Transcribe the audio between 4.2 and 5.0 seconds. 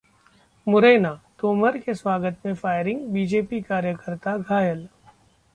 घायल